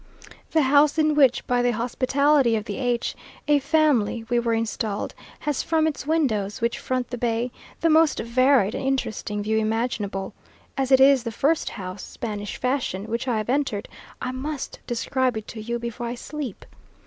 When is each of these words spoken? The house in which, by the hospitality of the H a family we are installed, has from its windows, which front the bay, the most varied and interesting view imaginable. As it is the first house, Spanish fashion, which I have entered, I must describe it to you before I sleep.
The 0.49 0.63
house 0.63 0.97
in 0.97 1.13
which, 1.13 1.45
by 1.45 1.61
the 1.61 1.73
hospitality 1.73 2.55
of 2.55 2.65
the 2.65 2.77
H 2.77 3.15
a 3.47 3.59
family 3.59 4.25
we 4.31 4.39
are 4.39 4.51
installed, 4.51 5.13
has 5.41 5.61
from 5.61 5.85
its 5.85 6.07
windows, 6.07 6.59
which 6.59 6.79
front 6.79 7.11
the 7.11 7.19
bay, 7.19 7.51
the 7.81 7.89
most 7.91 8.17
varied 8.19 8.73
and 8.73 8.83
interesting 8.83 9.43
view 9.43 9.59
imaginable. 9.59 10.33
As 10.75 10.91
it 10.91 10.99
is 10.99 11.21
the 11.21 11.31
first 11.31 11.69
house, 11.69 12.01
Spanish 12.01 12.57
fashion, 12.57 13.05
which 13.05 13.27
I 13.27 13.37
have 13.37 13.47
entered, 13.51 13.87
I 14.19 14.31
must 14.31 14.79
describe 14.87 15.37
it 15.37 15.47
to 15.49 15.61
you 15.61 15.77
before 15.77 16.07
I 16.07 16.15
sleep. 16.15 16.65